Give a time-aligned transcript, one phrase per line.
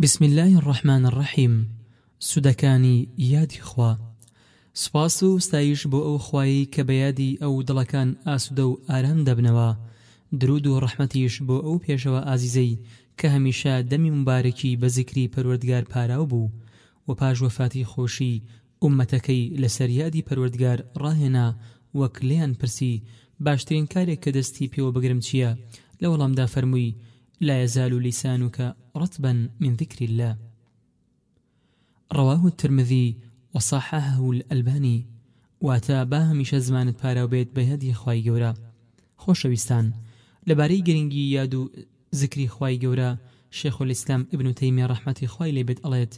[0.00, 1.66] بسم الله الرحمن الرحیم
[2.20, 3.96] سودەکانی یادی خوا
[4.72, 9.68] سپاس و ستایش بۆ ئەو خوایی کە بەیادی ئەو دڵەکان ئاسودە و ئارام دەبنەوە
[10.40, 12.78] درود و ڕەحمەتیش بۆ ئەو پێشەوە ئازیزەی
[13.18, 16.48] کە هەمیشە دەمی مبارەکی بە زیکری پەروەردگار پاراو بوو
[17.08, 18.42] و پاژوەفاتی خۆشی
[18.84, 21.48] ئومەتەکەی لەسەر یادی پەروەردگار ڕاهێنا
[22.00, 22.92] وەک لێیان پرسی
[23.40, 25.50] باشترین کارێک کە دەستی پێوە بگرم چییە
[26.02, 26.94] لە وەڵامدا فەرمووی
[27.46, 30.36] لا یەزال و لیسانوکە رطبا من ذكر الله
[32.12, 33.16] رواه الترمذي
[33.54, 35.06] وصححه الألباني
[35.64, 38.56] واتە با هەمیشە زمانت پاراوبێت بە هەدی خی گەورە
[39.18, 39.92] خۆشەویستان
[40.50, 41.70] لەبارەی گرنگی یاد و
[42.10, 43.16] زکری خی گەورە
[43.50, 46.16] شێخۆ ئیسلام ئبن و تەیمی ڕحمەتی خی لێبێت ئەڵێت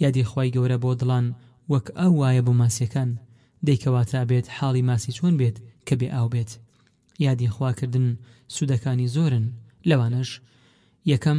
[0.00, 1.34] یادی خی گەورە بۆ دڵان
[1.72, 3.18] وەک ئەو وایە بۆ ماسیەکان
[3.66, 5.56] دەیکەواتە بێت حاڵی ماسی چۆن بێت
[5.86, 6.50] کە بێ ئاو بێت
[7.18, 8.08] یادی خواکردن
[8.54, 9.44] سوودەکانی زۆرن
[9.90, 10.30] لەوانەش
[11.12, 11.38] یەکەم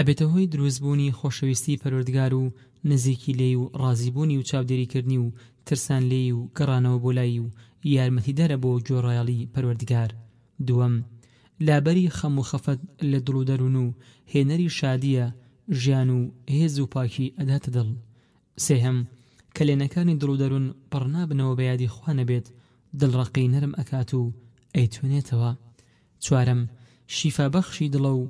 [0.00, 2.44] ئەبێتە هۆی دروستبوونی خۆشەویستی پەروەردگار و
[2.90, 5.34] نزیکی لێ و ڕازیبوونی و چاودێریکردنی و
[5.66, 7.46] ترسان لێ و گەڕانەوە بۆ لای و
[7.94, 10.10] یارمەتیدەرە بۆ جۆڕایاڵی پەروەردگار
[10.66, 10.94] دووەم
[11.66, 12.80] لابەری خەم و خەفەت
[13.10, 13.88] لە دڵ و دەروون و
[14.32, 15.26] هێنەری شادیە
[15.80, 16.20] ژیان و
[16.56, 17.88] هێز و پاکی ئەداتە دڵ
[18.66, 18.98] سێهم
[19.56, 22.46] کە لێنەکانی دڵ و دەروون پڕنابنەوە بە یادی خوانە بێت
[23.00, 24.24] دڵڕقی نەرم ئەکات و
[24.76, 25.50] ئەیتوێنێتەوە
[26.24, 26.60] چوارم
[27.16, 28.22] شیفابەخشی دڵە و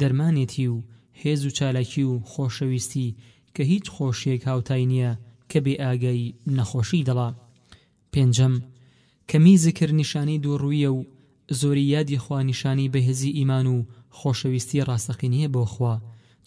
[0.00, 0.76] دەرمانێتی و
[1.22, 3.14] هێز و چالاکی و خۆشەویستی
[3.56, 5.10] کە هیچ خۆشیێک هاوتای نییە
[5.50, 7.28] کە بێ ئاگایی نەخۆشی دەڵا
[8.12, 8.54] پێنجەم
[9.30, 11.00] کەمی زکر نیشانی دووڕوویە و
[11.60, 13.76] زۆری یادی خوانیشانی بەهێزی ئیمان و
[14.18, 15.94] خۆشەویستی ڕاستەقینیە بۆ خوا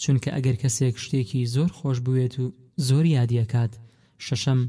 [0.02, 2.54] چونکە ئەگەر کەسێک شتێکی زۆر خۆش بوێت و
[2.88, 3.74] زۆر یادیەکات
[4.28, 4.60] شەشەم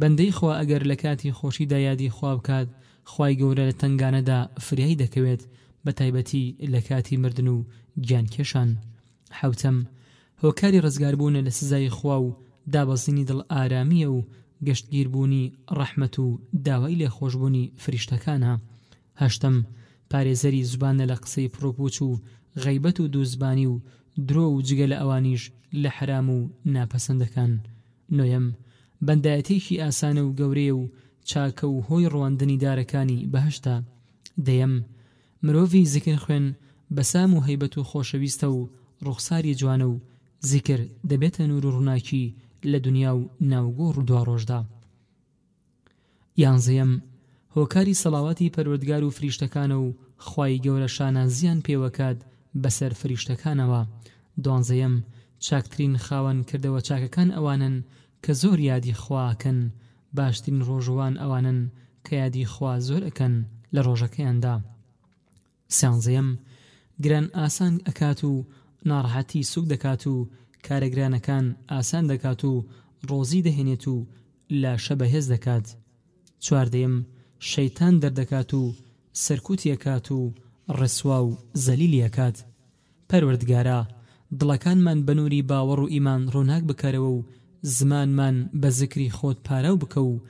[0.00, 2.68] بەندەی خوا ئەگەر لە کاتی خۆشیدا یادی خوا بکات
[3.10, 5.42] خی گەورە لە تنگانەدا فریایی دەکەوێت
[5.84, 7.56] بە تایبەتی لە کاتی مردن و
[8.06, 8.70] گیانکێشان.
[9.40, 9.76] حوتەم
[10.42, 12.36] هۆکاری ڕزگاربوونە لە سزای خوا و
[12.72, 14.26] دابەزینی دڵ ئارامیە و
[14.66, 15.42] گەشتگیربوونی
[15.78, 16.26] ڕەحمت و
[16.66, 18.52] داوای لێ خۆشببوونی فریشتەکانە
[19.22, 19.56] هەشتم
[20.10, 22.10] پارێزەری زبانە لە قسەی پرۆپوچ و
[22.64, 23.80] غەیبەت و دووزبانی و
[24.28, 25.42] درۆ و جگە لە ئەوانیش
[25.82, 26.38] لە حرام و
[26.74, 27.52] ناپەسەندەکان
[28.18, 28.46] نوێم
[29.06, 30.88] بەندایەتێکی ئاسانە و گەورەیە و
[31.30, 33.76] چاکە و هۆی ڕواندنی دارەکانی بەهشتا
[34.46, 34.74] دەیەم
[35.44, 36.46] مرۆڤی زیکن خوێن
[36.96, 38.60] بەسام و هەیبەت و خۆشەویستە و
[39.06, 39.98] ڕوخساری جوانە و
[40.50, 42.24] زیکر دەبێتە نور و ڕووناکی
[42.70, 44.60] لە دنیا و ناوگۆ ڕوودوا ڕۆژدا
[46.42, 46.92] یانزەیەم
[47.56, 49.88] هۆکاری سەڵاواتی پەروەردگار و فریشتەکانە و
[50.26, 52.18] خی گەورە شانازیان پێوەکات
[52.62, 53.80] بەسەر فریشتەکانەوە
[54.44, 54.94] دۆنزەیەم
[55.46, 57.76] چاکترین خاوەن کردەوە چاکەکان ئەوانن
[58.24, 59.58] کە زۆر یادی خواکەن
[60.16, 61.60] باشترین ڕۆژوان ئەوانن
[62.06, 63.34] کە یادی خوا زۆرەکەن
[63.74, 64.54] لە ڕۆژەکەیاندا
[65.78, 66.28] سانزەیەم
[67.04, 68.34] گران ئاسان ئەکات و
[68.88, 70.16] ناڕەحەتی سوک دەکات و
[70.66, 72.52] کارەگرانەکان ئاسان دەکات و
[73.10, 74.06] ڕۆزی دەهێنێت و
[74.62, 75.66] لا شەبەهێز دەکات
[76.44, 76.94] چواردەیەم
[77.50, 78.64] شەیتان دەردەکات و
[79.24, 80.20] سەرکوتیەکات و
[80.78, 82.36] ڕسوا و زەلیلیەکات
[83.10, 83.78] پەروەردگارە
[84.40, 87.24] دڵەکانمان بەنووری باوەڕ و ئیمان ڕۆناک بکارەوە و
[87.76, 90.20] زمانمان بە زکری خۆت پارە و بکە و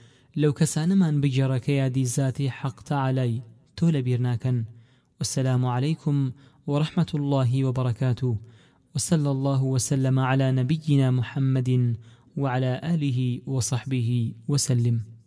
[0.40, 3.42] لەو کەسانەمان بگێڕەکە یادی زاتی حەقتەعاالای
[3.76, 4.58] تۆ لە بیرناکەن
[5.20, 6.18] وسلام عليهیکم
[6.68, 8.36] ورحمه الله وبركاته
[8.94, 11.96] وصلى الله وسلم على نبينا محمد
[12.36, 15.17] وعلى اله وصحبه وسلم